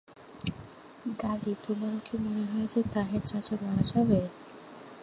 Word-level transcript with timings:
দাদী, 1.19 1.53
তোমারও 1.65 1.99
কি 2.05 2.15
মনে 2.23 2.43
হয় 2.51 2.67
যে 2.73 2.81
তাহের 2.93 3.23
চাচা 3.25 3.55
মারা 3.61 3.83
যাবে? 3.91 4.19